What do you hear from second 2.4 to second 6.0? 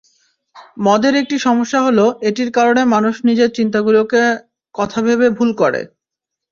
কারণে মানুষ নিজের চিন্তাগুলোকে কথা ভেবে ভুল করে।